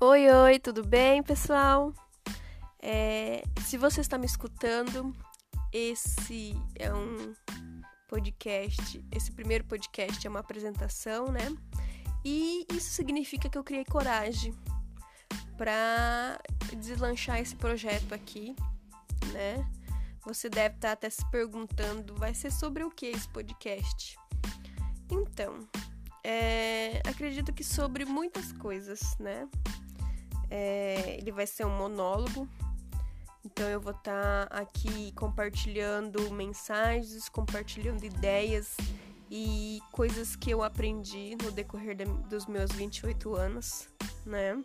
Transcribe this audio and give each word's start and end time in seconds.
Oi, 0.00 0.30
oi, 0.30 0.60
tudo 0.60 0.86
bem, 0.86 1.24
pessoal? 1.24 1.92
É, 2.80 3.42
se 3.66 3.76
você 3.76 4.00
está 4.00 4.16
me 4.16 4.26
escutando, 4.26 5.12
esse 5.72 6.54
é 6.76 6.94
um 6.94 7.34
podcast, 8.06 9.04
esse 9.10 9.32
primeiro 9.32 9.64
podcast 9.64 10.24
é 10.24 10.30
uma 10.30 10.38
apresentação, 10.38 11.32
né? 11.32 11.48
E 12.24 12.64
isso 12.72 12.90
significa 12.90 13.48
que 13.48 13.58
eu 13.58 13.64
criei 13.64 13.84
coragem 13.84 14.54
para 15.56 16.40
deslanchar 16.76 17.40
esse 17.40 17.56
projeto 17.56 18.14
aqui, 18.14 18.54
né? 19.32 19.68
Você 20.24 20.48
deve 20.48 20.76
estar 20.76 20.92
até 20.92 21.10
se 21.10 21.28
perguntando, 21.28 22.14
vai 22.14 22.34
ser 22.34 22.52
sobre 22.52 22.84
o 22.84 22.90
que 22.90 23.06
esse 23.06 23.28
podcast? 23.30 24.16
Então, 25.10 25.58
é, 26.22 27.02
acredito 27.04 27.52
que 27.52 27.64
sobre 27.64 28.04
muitas 28.04 28.52
coisas, 28.52 29.00
né? 29.18 29.48
É, 30.50 31.16
ele 31.18 31.32
vai 31.32 31.46
ser 31.46 31.64
um 31.64 31.76
monólogo. 31.76 32.48
Então 33.44 33.68
eu 33.68 33.80
vou 33.80 33.92
estar 33.92 34.46
tá 34.46 34.58
aqui 34.58 35.12
compartilhando 35.12 36.30
mensagens, 36.30 37.28
compartilhando 37.28 38.04
ideias 38.04 38.76
e 39.30 39.80
coisas 39.92 40.34
que 40.34 40.50
eu 40.50 40.62
aprendi 40.62 41.36
no 41.42 41.50
decorrer 41.50 41.94
de, 41.94 42.04
dos 42.04 42.46
meus 42.46 42.72
28 42.72 43.34
anos, 43.34 43.88
né? 44.24 44.62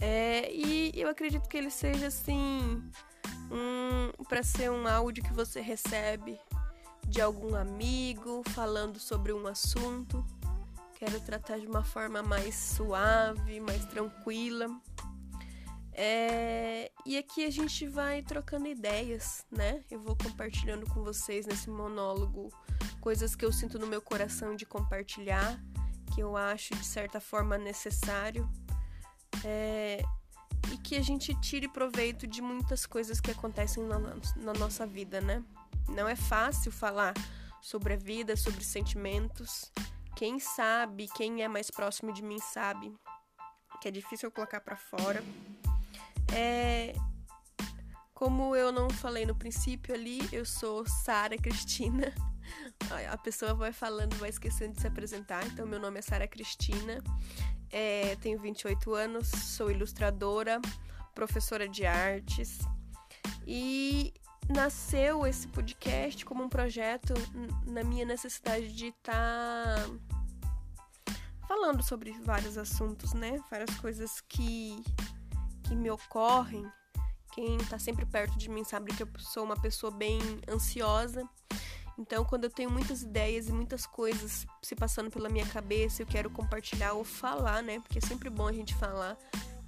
É, 0.00 0.50
e 0.52 0.92
eu 0.94 1.08
acredito 1.08 1.48
que 1.48 1.56
ele 1.56 1.70
seja 1.70 2.06
assim 2.06 2.82
um, 3.50 4.24
para 4.24 4.42
ser 4.42 4.70
um 4.70 4.86
áudio 4.86 5.22
que 5.22 5.32
você 5.32 5.60
recebe 5.60 6.38
de 7.06 7.20
algum 7.20 7.54
amigo 7.54 8.42
falando 8.50 8.98
sobre 8.98 9.32
um 9.32 9.46
assunto 9.46 10.24
Quero 11.00 11.18
tratar 11.22 11.58
de 11.58 11.66
uma 11.66 11.82
forma 11.82 12.22
mais 12.22 12.54
suave, 12.54 13.58
mais 13.58 13.86
tranquila. 13.86 14.68
É... 15.94 16.92
E 17.06 17.16
aqui 17.16 17.46
a 17.46 17.50
gente 17.50 17.88
vai 17.88 18.20
trocando 18.20 18.66
ideias, 18.66 19.46
né? 19.50 19.82
Eu 19.90 19.98
vou 19.98 20.14
compartilhando 20.14 20.84
com 20.90 21.02
vocês 21.02 21.46
nesse 21.46 21.70
monólogo 21.70 22.50
coisas 23.00 23.34
que 23.34 23.46
eu 23.46 23.50
sinto 23.50 23.78
no 23.78 23.86
meu 23.86 24.02
coração 24.02 24.54
de 24.54 24.66
compartilhar, 24.66 25.58
que 26.14 26.20
eu 26.20 26.36
acho 26.36 26.74
de 26.74 26.84
certa 26.84 27.18
forma 27.18 27.56
necessário. 27.56 28.46
É... 29.42 30.02
E 30.70 30.76
que 30.76 30.96
a 30.96 31.02
gente 31.02 31.34
tire 31.40 31.66
proveito 31.66 32.26
de 32.26 32.42
muitas 32.42 32.84
coisas 32.84 33.22
que 33.22 33.30
acontecem 33.30 33.84
na, 33.84 33.98
na 34.36 34.52
nossa 34.52 34.86
vida, 34.86 35.18
né? 35.18 35.42
Não 35.88 36.06
é 36.06 36.14
fácil 36.14 36.70
falar 36.70 37.14
sobre 37.62 37.94
a 37.94 37.96
vida, 37.96 38.36
sobre 38.36 38.62
sentimentos. 38.62 39.72
Quem 40.20 40.38
sabe, 40.38 41.08
quem 41.16 41.42
é 41.42 41.48
mais 41.48 41.70
próximo 41.70 42.12
de 42.12 42.22
mim 42.22 42.38
sabe 42.38 42.94
que 43.80 43.88
é 43.88 43.90
difícil 43.90 44.26
eu 44.26 44.30
colocar 44.30 44.60
para 44.60 44.76
fora. 44.76 45.24
É 46.36 46.92
como 48.12 48.54
eu 48.54 48.70
não 48.70 48.90
falei 48.90 49.24
no 49.24 49.34
princípio 49.34 49.94
ali, 49.94 50.20
eu 50.30 50.44
sou 50.44 50.84
Sara 50.86 51.38
Cristina. 51.38 52.12
A 53.10 53.16
pessoa 53.16 53.54
vai 53.54 53.72
falando, 53.72 54.14
vai 54.16 54.28
esquecendo 54.28 54.74
de 54.74 54.82
se 54.82 54.86
apresentar. 54.86 55.46
Então, 55.46 55.66
meu 55.66 55.80
nome 55.80 56.00
é 56.00 56.02
Sara 56.02 56.28
Cristina, 56.28 57.02
é, 57.70 58.14
tenho 58.16 58.38
28 58.38 58.92
anos, 58.92 59.26
sou 59.28 59.70
ilustradora, 59.70 60.60
professora 61.14 61.66
de 61.66 61.86
artes 61.86 62.58
e 63.46 64.12
nasceu 64.50 65.26
esse 65.26 65.46
podcast 65.48 66.24
como 66.24 66.42
um 66.42 66.48
projeto 66.48 67.14
na 67.66 67.82
minha 67.84 68.04
necessidade 68.04 68.72
de 68.72 68.86
estar 68.86 69.14
tá 69.14 69.90
falando 71.46 71.82
sobre 71.82 72.12
vários 72.22 72.58
assuntos, 72.58 73.12
né? 73.12 73.40
Várias 73.50 73.74
coisas 73.80 74.20
que, 74.28 74.82
que 75.62 75.74
me 75.74 75.90
ocorrem. 75.90 76.66
Quem 77.32 77.58
tá 77.58 77.78
sempre 77.78 78.04
perto 78.04 78.36
de 78.36 78.48
mim 78.48 78.64
sabe 78.64 78.92
que 78.94 79.02
eu 79.02 79.08
sou 79.18 79.44
uma 79.44 79.60
pessoa 79.60 79.92
bem 79.92 80.20
ansiosa. 80.48 81.28
Então, 81.96 82.24
quando 82.24 82.44
eu 82.44 82.50
tenho 82.50 82.70
muitas 82.70 83.02
ideias 83.02 83.48
e 83.48 83.52
muitas 83.52 83.86
coisas 83.86 84.46
se 84.62 84.74
passando 84.74 85.10
pela 85.10 85.28
minha 85.28 85.46
cabeça, 85.46 86.02
eu 86.02 86.06
quero 86.06 86.30
compartilhar 86.30 86.94
ou 86.94 87.04
falar, 87.04 87.62
né? 87.62 87.78
Porque 87.80 87.98
é 87.98 88.00
sempre 88.00 88.30
bom 88.30 88.48
a 88.48 88.52
gente 88.52 88.74
falar 88.74 89.16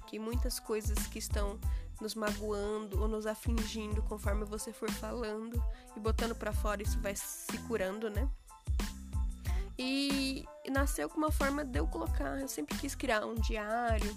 que 0.07 0.19
muitas 0.19 0.59
coisas 0.59 1.07
que 1.07 1.19
estão 1.19 1.59
nos 2.03 2.15
magoando 2.15 3.01
ou 3.01 3.07
nos 3.07 3.25
afligindo 3.25 4.03
conforme 4.03 4.43
você 4.43 4.73
for 4.73 4.91
falando 4.91 5.63
e 5.95 5.99
botando 5.99 6.35
para 6.35 6.51
fora, 6.51 6.83
isso 6.83 6.99
vai 6.99 7.15
se 7.15 7.57
curando, 7.59 8.09
né? 8.09 8.29
E 9.79 10.45
nasceu 10.69 11.09
com 11.09 11.17
uma 11.17 11.31
forma 11.31 11.63
de 11.63 11.79
eu 11.79 11.87
colocar. 11.87 12.39
Eu 12.39 12.47
sempre 12.47 12.77
quis 12.77 12.93
criar 12.93 13.25
um 13.25 13.35
diário, 13.35 14.15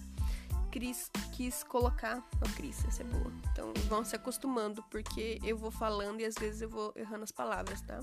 quis, 0.70 1.10
quis 1.32 1.62
colocar. 1.62 2.18
Ó, 2.18 2.44
oh, 2.44 2.56
Cris, 2.56 2.84
essa 2.84 3.02
é 3.02 3.06
boa. 3.06 3.32
Então 3.52 3.72
vão 3.88 4.04
se 4.04 4.16
acostumando, 4.16 4.82
porque 4.90 5.38
eu 5.44 5.56
vou 5.56 5.70
falando 5.70 6.20
e 6.20 6.24
às 6.24 6.34
vezes 6.34 6.60
eu 6.60 6.68
vou 6.68 6.92
errando 6.96 7.22
as 7.22 7.32
palavras, 7.32 7.80
tá? 7.82 8.00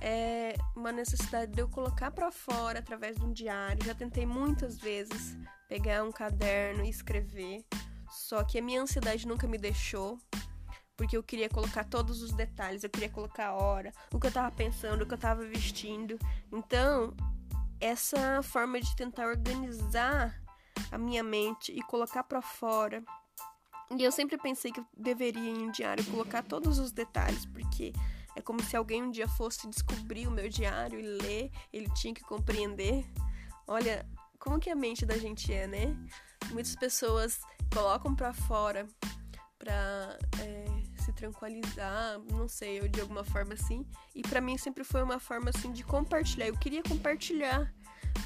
É 0.00 0.54
uma 0.76 0.92
necessidade 0.92 1.50
de 1.50 1.60
eu 1.60 1.68
colocar 1.68 2.12
para 2.12 2.30
fora 2.30 2.78
através 2.78 3.16
de 3.16 3.24
um 3.24 3.32
diário. 3.32 3.84
Já 3.84 3.94
tentei 3.94 4.24
muitas 4.24 4.78
vezes 4.78 5.36
pegar 5.68 6.04
um 6.04 6.12
caderno 6.12 6.84
e 6.84 6.88
escrever, 6.88 7.64
só 8.10 8.44
que 8.44 8.58
a 8.58 8.62
minha 8.62 8.82
ansiedade 8.82 9.26
nunca 9.26 9.46
me 9.46 9.58
deixou, 9.58 10.18
porque 10.96 11.16
eu 11.16 11.22
queria 11.22 11.48
colocar 11.48 11.84
todos 11.84 12.22
os 12.22 12.32
detalhes, 12.32 12.82
eu 12.82 12.90
queria 12.90 13.08
colocar 13.08 13.48
a 13.48 13.54
hora, 13.54 13.92
o 14.12 14.18
que 14.18 14.26
eu 14.26 14.32
tava 14.32 14.50
pensando, 14.54 15.02
o 15.02 15.06
que 15.06 15.14
eu 15.14 15.18
tava 15.18 15.44
vestindo. 15.44 16.18
Então, 16.52 17.14
essa 17.80 18.42
forma 18.42 18.80
de 18.80 18.94
tentar 18.96 19.28
organizar 19.28 20.34
a 20.90 20.98
minha 20.98 21.22
mente 21.22 21.72
e 21.72 21.80
colocar 21.82 22.24
para 22.24 22.42
fora. 22.42 23.02
E 23.96 24.02
eu 24.02 24.12
sempre 24.12 24.36
pensei 24.36 24.70
que 24.72 24.80
eu 24.80 24.86
deveria 24.96 25.50
em 25.50 25.68
um 25.68 25.70
diário 25.70 26.04
colocar 26.06 26.42
todos 26.42 26.78
os 26.78 26.92
detalhes, 26.92 27.46
porque 27.46 27.92
é 28.36 28.40
como 28.40 28.62
se 28.62 28.76
alguém 28.76 29.02
um 29.02 29.10
dia 29.10 29.28
fosse 29.28 29.68
descobrir 29.68 30.26
o 30.26 30.30
meu 30.30 30.48
diário 30.48 30.98
e 30.98 31.02
ler, 31.02 31.50
ele 31.72 31.88
tinha 31.94 32.12
que 32.12 32.22
compreender. 32.22 33.04
Olha, 33.66 34.06
como 34.38 34.58
que 34.58 34.70
a 34.70 34.76
mente 34.76 35.06
da 35.06 35.16
gente 35.16 35.52
é, 35.52 35.66
né? 35.66 35.96
Muitas 36.50 36.76
pessoas 36.76 37.40
colocam 37.72 38.14
para 38.14 38.32
fora 38.32 38.86
pra 39.58 40.18
é, 40.40 40.64
se 41.02 41.12
tranquilizar, 41.12 42.18
não 42.30 42.48
sei, 42.48 42.80
ou 42.80 42.88
de 42.88 43.00
alguma 43.00 43.24
forma 43.24 43.54
assim. 43.54 43.86
E 44.14 44.22
para 44.22 44.40
mim 44.40 44.56
sempre 44.56 44.84
foi 44.84 45.02
uma 45.02 45.18
forma 45.18 45.50
assim 45.50 45.72
de 45.72 45.82
compartilhar. 45.82 46.46
Eu 46.46 46.56
queria 46.56 46.82
compartilhar, 46.82 47.72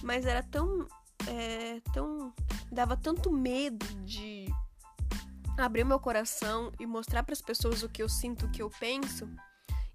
mas 0.03 0.27
era 0.27 0.43
tão. 0.43 0.87
É, 1.29 1.81
tão. 1.93 2.33
dava 2.71 2.97
tanto 2.97 3.31
medo 3.31 3.87
de 4.05 4.47
abrir 5.57 5.85
meu 5.85 6.01
coração 6.01 6.73
e 6.81 6.87
mostrar 6.87 7.23
para 7.23 7.33
as 7.33 7.41
pessoas 7.41 7.83
o 7.83 7.89
que 7.89 8.03
eu 8.03 8.09
sinto, 8.09 8.47
o 8.47 8.51
que 8.51 8.63
eu 8.63 8.71
penso 8.81 9.29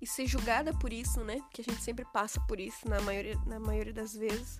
e 0.01 0.05
ser 0.05 0.27
julgada 0.27 0.73
por 0.73 0.93
isso, 0.93 1.23
né? 1.23 1.37
Porque 1.41 1.61
a 1.61 1.63
gente 1.63 1.81
sempre 1.81 2.05
passa 2.05 2.39
por 2.41 2.59
isso 2.59 2.87
na 2.87 3.01
maioria, 3.01 3.35
na 3.45 3.59
maioria 3.59 3.93
das 3.93 4.13
vezes. 4.13 4.59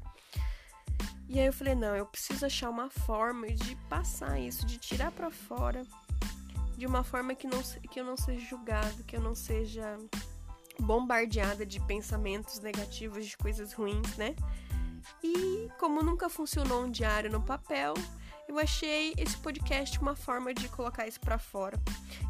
E 1.30 1.40
aí 1.40 1.46
eu 1.46 1.54
falei, 1.54 1.76
não, 1.76 1.96
eu 1.96 2.06
preciso 2.06 2.46
achar 2.46 2.70
uma 2.70 2.90
forma 2.90 3.48
de 3.48 3.76
passar 3.90 4.40
isso, 4.40 4.66
de 4.66 4.78
tirar 4.78 5.12
para 5.12 5.30
fora, 5.30 5.86
de 6.78 6.86
uma 6.86 7.04
forma 7.04 7.36
que, 7.36 7.48
não, 7.48 7.62
que 7.92 8.00
eu 8.00 8.06
não 8.06 8.16
seja 8.16 8.46
julgado, 8.46 9.04
que 9.04 9.16
eu 9.16 9.22
não 9.22 9.36
seja 9.36 9.98
bombardeada 10.80 11.66
de 11.66 11.80
pensamentos 11.82 12.60
negativos, 12.60 13.26
de 13.26 13.36
coisas 13.36 13.74
ruins, 13.74 14.16
né? 14.16 14.36
E 15.24 15.70
como 15.80 16.02
nunca 16.02 16.30
funcionou 16.30 16.84
um 16.84 16.92
diário 16.92 17.30
no 17.30 17.42
papel, 17.42 17.94
eu 18.48 18.58
achei 18.58 19.14
esse 19.18 19.36
podcast 19.38 20.00
uma 20.00 20.16
forma 20.16 20.54
de 20.54 20.70
colocar 20.70 21.08
isso 21.08 21.20
para 21.20 21.38
fora. 21.38 21.78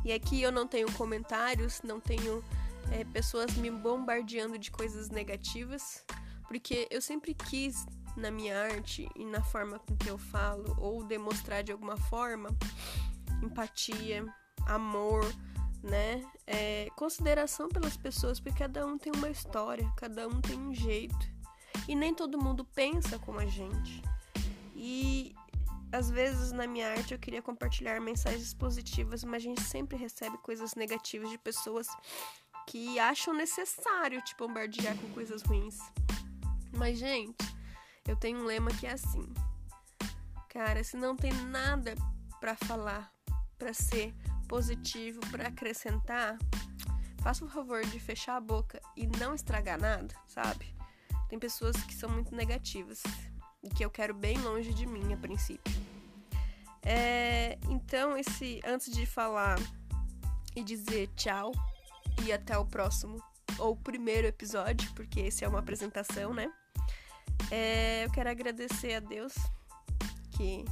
E 0.04 0.12
aqui 0.12 0.42
eu 0.42 0.52
não 0.52 0.68
tenho 0.68 0.92
comentários, 0.94 1.82
não 1.84 2.00
tenho 2.00 2.44
é, 2.92 3.04
pessoas 3.06 3.54
me 3.56 3.70
bombardeando 3.70 4.58
de 4.58 4.72
coisas 4.72 5.10
negativas, 5.10 6.04
porque 6.48 6.88
eu 6.90 7.02
sempre 7.02 7.34
quis 7.34 7.86
na 8.18 8.32
minha 8.32 8.60
arte 8.60 9.08
e 9.16 9.24
na 9.26 9.42
forma 9.42 9.80
com 9.80 9.96
que 9.96 10.10
eu 10.10 10.18
falo, 10.18 10.76
ou 10.80 11.04
demonstrar 11.04 11.64
de 11.64 11.72
alguma 11.72 11.96
forma 11.96 12.50
empatia, 13.42 14.26
amor, 14.66 15.24
né? 15.84 16.26
É, 16.46 16.90
consideração 16.96 17.70
pelas 17.70 17.96
pessoas, 17.96 18.40
porque 18.40 18.60
cada 18.60 18.86
um 18.86 18.98
tem 18.98 19.14
uma 19.16 19.30
história, 19.30 19.90
cada 19.96 20.28
um 20.28 20.42
tem 20.42 20.60
um 20.60 20.74
jeito. 20.74 21.38
E 21.88 21.96
nem 21.96 22.14
todo 22.14 22.42
mundo 22.42 22.66
pensa 22.66 23.20
como 23.20 23.40
a 23.40 23.46
gente. 23.46 24.02
E 24.76 25.36
às 25.92 26.10
vezes 26.10 26.52
na 26.52 26.68
minha 26.68 26.90
arte 26.90 27.14
eu 27.14 27.20
queria 27.20 27.42
compartilhar 27.42 28.02
mensagens 28.02 28.54
positivas, 28.54 29.24
mas 29.24 29.36
a 29.36 29.46
gente 29.46 29.62
sempre 29.62 29.98
recebe 29.98 30.38
coisas 30.40 30.76
negativas 30.76 31.30
de 31.30 31.38
pessoas 31.38 31.88
que 32.68 33.00
acham 33.00 33.34
necessário 33.34 34.22
te 34.22 34.36
bombardear 34.36 34.98
com 34.98 35.10
coisas 35.14 35.42
ruins. 35.42 35.80
Mas, 36.74 37.00
gente, 37.00 37.57
eu 38.08 38.16
tenho 38.16 38.40
um 38.40 38.46
lema 38.46 38.72
que 38.72 38.88
é 38.88 38.94
assim: 38.94 39.28
Cara, 40.50 40.84
se 40.84 40.98
não 40.98 41.16
tem 41.16 41.32
nada 41.34 41.96
para 42.40 42.56
falar, 42.56 43.12
para 43.58 43.74
ser 43.74 44.16
positivo, 44.48 45.20
para 45.30 45.50
acrescentar, 45.50 46.38
faça 47.22 47.44
o 47.44 47.50
favor 47.50 47.86
de 47.86 48.00
fechar 48.00 48.38
a 48.38 48.42
boca 48.42 48.82
e 48.96 49.06
não 49.20 49.36
estragar 49.36 49.80
nada, 49.80 50.16
sabe? 50.28 50.74
Tem 51.30 51.38
pessoas 51.38 51.76
que 51.84 51.94
são 51.94 52.10
muito 52.10 52.34
negativas. 52.34 53.04
e 53.64 53.70
que 53.70 53.84
eu 53.84 53.90
quero 53.90 54.14
bem 54.14 54.38
longe 54.38 54.74
de 54.74 54.86
mim 54.86 55.14
a 55.14 55.18
princípio. 55.18 55.74
É, 56.84 57.58
então, 57.68 58.16
esse 58.16 58.62
antes 58.66 58.92
de 58.92 59.06
falar 59.06 59.58
e 60.56 60.64
dizer 60.64 61.10
tchau 61.16 61.52
e 62.24 62.32
até 62.32 62.58
o 62.58 62.66
próximo 62.66 63.22
ou 63.60 63.76
primeiro 63.76 64.28
episódio, 64.28 64.90
porque 64.94 65.20
esse 65.22 65.44
é 65.44 65.48
uma 65.48 65.60
apresentação, 65.60 66.34
né? 66.34 66.52
É, 67.52 68.06
eu 68.06 68.12
quero 68.12 68.30
agradecer 68.30 68.94
a 68.96 69.00
Deus 69.00 69.34
que 70.32 70.66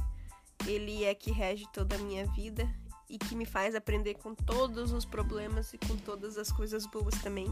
Ele 0.66 1.04
é 1.04 1.14
que 1.14 1.30
rege 1.30 1.66
toda 1.72 1.96
a 1.96 1.98
minha 1.98 2.26
vida 2.26 2.68
e 3.08 3.18
que 3.18 3.34
me 3.34 3.44
faz 3.44 3.74
aprender 3.74 4.14
com 4.14 4.34
todos 4.34 4.92
os 4.92 5.04
problemas 5.04 5.72
e 5.72 5.78
com 5.78 5.96
todas 5.96 6.36
as 6.36 6.50
coisas 6.50 6.86
boas 6.86 7.14
também. 7.22 7.46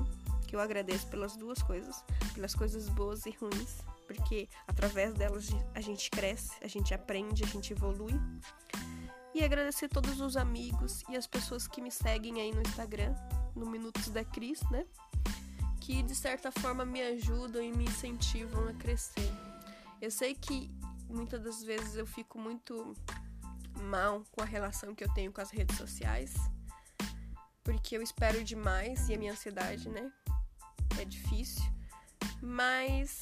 Que 0.47 0.57
eu 0.57 0.61
agradeço 0.61 1.07
pelas 1.09 1.37
duas 1.37 1.63
coisas, 1.63 2.05
pelas 2.35 2.55
coisas 2.55 2.89
boas 2.89 3.25
e 3.27 3.31
ruins, 3.31 3.79
porque 4.07 4.49
através 4.67 5.15
delas 5.15 5.49
a 5.75 5.81
gente 5.81 6.11
cresce, 6.11 6.53
a 6.63 6.69
gente 6.69 6.93
aprende, 6.93 7.45
a 7.45 7.47
gente 7.47 7.73
evolui. 7.73 8.15
E 9.35 9.43
agradecer 9.43 9.89
todos 9.89 10.21
os 10.21 10.37
amigos 10.37 11.03
e 11.09 11.17
as 11.17 11.27
pessoas 11.27 11.67
que 11.67 11.81
me 11.81 11.91
seguem 11.91 12.41
aí 12.41 12.53
no 12.53 12.63
Instagram, 12.63 13.15
no 13.57 13.67
Minutos 13.67 14.09
da 14.09 14.25
Cris, 14.25 14.61
né? 14.71 14.87
Que 15.85 16.03
de 16.03 16.15
certa 16.15 16.51
forma 16.51 16.83
me 16.83 17.03
ajudam 17.03 17.63
e 17.63 17.71
me 17.71 17.85
incentivam 17.85 18.69
a 18.69 18.73
crescer. 18.73 19.31
Eu 20.01 20.11
sei 20.11 20.35
que 20.35 20.71
muitas 21.11 21.43
das 21.43 21.63
vezes 21.63 21.95
eu 21.95 22.07
fico 22.07 22.39
muito 22.39 22.97
mal 23.83 24.25
com 24.33 24.43
a 24.43 24.47
relação 24.47 24.95
que 24.95 25.05
eu 25.05 25.13
tenho 25.13 25.31
com 25.31 25.43
as 25.43 25.51
redes 25.51 25.77
sociais, 25.77 26.33
porque 27.63 27.99
eu 27.99 28.01
espero 28.01 28.43
demais 28.43 29.11
e 29.11 29.15
a 29.15 29.19
minha 29.19 29.33
ansiedade, 29.33 29.91
né? 29.91 30.11
É 30.99 31.05
difícil, 31.05 31.71
mas 32.41 33.21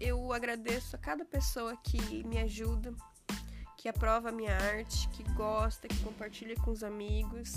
eu 0.00 0.32
agradeço 0.32 0.96
a 0.96 0.98
cada 0.98 1.24
pessoa 1.24 1.76
que 1.76 2.24
me 2.24 2.38
ajuda, 2.38 2.92
que 3.76 3.88
aprova 3.88 4.30
a 4.30 4.32
minha 4.32 4.56
arte, 4.56 5.08
que 5.10 5.22
gosta, 5.34 5.86
que 5.86 6.02
compartilha 6.02 6.56
com 6.56 6.72
os 6.72 6.82
amigos 6.82 7.54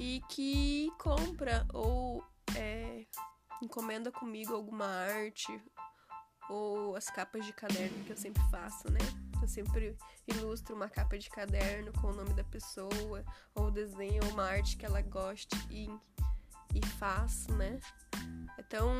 e 0.00 0.20
que 0.28 0.90
compra 0.98 1.64
ou 1.72 2.24
é, 2.54 3.06
encomenda 3.62 4.12
comigo 4.12 4.54
alguma 4.54 4.86
arte 4.86 5.60
ou 6.48 6.94
as 6.94 7.06
capas 7.06 7.44
de 7.44 7.52
caderno 7.52 8.04
que 8.04 8.12
eu 8.12 8.16
sempre 8.16 8.42
faço, 8.50 8.90
né? 8.90 9.00
Eu 9.40 9.48
sempre 9.48 9.96
ilustro 10.26 10.74
uma 10.74 10.88
capa 10.88 11.18
de 11.18 11.28
caderno 11.28 11.92
com 12.00 12.08
o 12.08 12.14
nome 12.14 12.32
da 12.34 12.44
pessoa, 12.44 13.24
ou 13.54 13.70
desenho 13.70 14.22
uma 14.30 14.44
arte 14.44 14.76
que 14.76 14.86
ela 14.86 15.02
goste 15.02 15.56
e, 15.70 15.88
e 16.74 16.86
faço, 16.98 17.52
né? 17.54 17.78
É 18.56 18.62
tão 18.62 18.90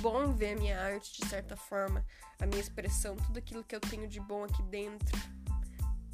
bom 0.00 0.32
ver 0.32 0.52
a 0.52 0.56
minha 0.56 0.80
arte, 0.80 1.20
de 1.20 1.28
certa 1.28 1.56
forma, 1.56 2.04
a 2.40 2.46
minha 2.46 2.60
expressão, 2.60 3.16
tudo 3.16 3.38
aquilo 3.38 3.64
que 3.64 3.74
eu 3.74 3.80
tenho 3.80 4.08
de 4.08 4.20
bom 4.20 4.44
aqui 4.44 4.62
dentro 4.64 5.16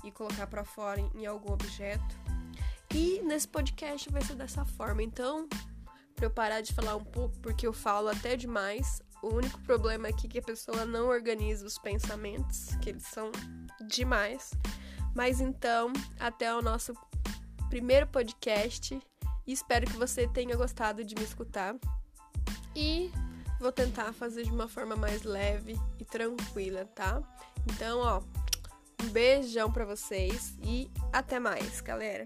e 0.03 0.11
colocar 0.11 0.47
para 0.47 0.65
fora 0.65 1.01
em, 1.01 1.11
em 1.15 1.27
algum 1.27 1.53
objeto. 1.53 2.19
E 2.93 3.21
nesse 3.23 3.47
podcast 3.47 4.11
vai 4.11 4.23
ser 4.23 4.35
dessa 4.35 4.65
forma. 4.65 5.03
Então, 5.03 5.49
eu 6.25 6.31
parar 6.31 6.61
de 6.61 6.73
falar 6.73 6.97
um 6.97 7.05
pouco, 7.05 7.39
porque 7.41 7.67
eu 7.67 7.73
falo 7.73 8.09
até 8.09 8.37
demais, 8.37 9.03
o 9.23 9.35
único 9.35 9.61
problema 9.61 10.09
aqui 10.09 10.27
é 10.27 10.31
que 10.31 10.39
a 10.39 10.43
pessoa 10.43 10.85
não 10.85 11.09
organiza 11.09 11.67
os 11.67 11.79
pensamentos, 11.79 12.75
que 12.81 12.91
eles 12.91 13.05
são 13.05 13.31
demais. 13.87 14.51
Mas 15.15 15.41
então, 15.41 15.93
até 16.19 16.55
o 16.55 16.63
nosso 16.63 16.95
primeiro 17.71 18.07
podcast. 18.09 19.01
Espero 19.47 19.87
que 19.87 19.97
você 19.97 20.27
tenha 20.29 20.57
gostado 20.57 21.05
de 21.05 21.15
me 21.15 21.23
escutar. 21.23 21.77
E 22.75 23.11
vou 23.59 23.73
tentar 23.73 24.13
fazer 24.13 24.45
de 24.45 24.51
uma 24.51 24.69
forma 24.69 24.97
mais 24.97 25.23
leve 25.23 25.79
e 25.99 26.05
tranquila, 26.05 26.85
tá? 26.87 27.23
Então, 27.67 28.01
ó, 28.01 28.23
um 29.03 29.09
beijão 29.09 29.73
para 29.73 29.85
vocês 29.85 30.55
e 30.63 30.91
até 31.13 31.39
mais, 31.39 31.81
galera. 31.81 32.25